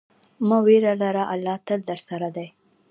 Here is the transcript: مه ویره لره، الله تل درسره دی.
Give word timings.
مه 0.47 0.57
ویره 0.65 0.93
لره، 1.01 1.23
الله 1.33 1.55
تل 1.67 1.79
درسره 1.89 2.29
دی. 2.35 2.47